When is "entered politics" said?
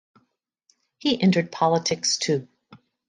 1.21-2.17